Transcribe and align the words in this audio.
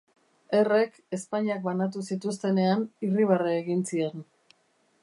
Errek, 0.59 0.95
ezpainak 1.17 1.61
banatu 1.67 2.03
zituztenean, 2.09 2.89
irribarre 3.09 3.55
egin 3.61 3.87
zion. 3.93 4.27